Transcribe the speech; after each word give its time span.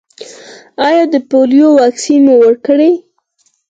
ایا 0.87 1.03
د 1.13 1.15
پولیو 1.29 1.69
واکسین 1.79 2.19
مو 2.25 2.35
ورکړی؟ 2.43 2.91